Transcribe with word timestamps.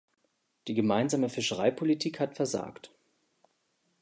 Die 0.67 0.73
Gemeinsame 0.73 1.29
Fischereipolitik 1.29 2.19
hat 2.19 2.33
versagt. 2.35 2.89